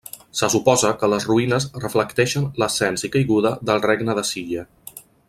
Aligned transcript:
Se 0.37 0.47
suposa 0.53 0.89
que 1.01 1.09
les 1.13 1.27
ruïnes 1.31 1.67
reflecteixen 1.83 2.49
l'ascens 2.63 3.07
i 3.09 3.13
caiguda 3.17 3.53
del 3.71 3.85
regne 3.89 4.17
de 4.21 4.25
Silla. 4.31 4.65